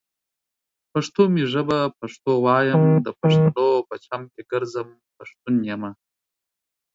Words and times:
پښتو 0.91 1.21
می 1.33 1.43
ژبه 1.53 1.79
پښتو 1.99 2.31
وايم، 2.45 2.83
دا 3.05 3.11
پښتنو 3.21 3.67
په 3.87 3.95
چم 4.05 4.21
کې 4.33 4.41
ګرځم، 4.51 4.89
پښتون 5.17 5.55
يمه 5.71 5.91